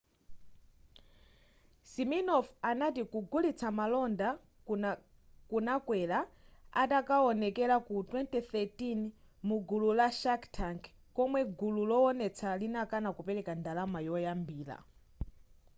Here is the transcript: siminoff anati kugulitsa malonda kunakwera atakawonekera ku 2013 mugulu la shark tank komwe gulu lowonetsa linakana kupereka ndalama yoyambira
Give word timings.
siminoff 1.91 2.47
anati 2.69 3.01
kugulitsa 3.11 3.67
malonda 3.79 4.29
kunakwera 5.49 6.19
atakawonekera 6.81 7.75
ku 7.87 7.93
2013 8.13 9.01
mugulu 9.47 9.89
la 9.99 10.07
shark 10.19 10.43
tank 10.57 10.81
komwe 11.15 11.39
gulu 11.59 11.81
lowonetsa 11.91 12.49
linakana 12.61 13.09
kupereka 13.17 13.51
ndalama 13.59 13.99
yoyambira 14.07 14.77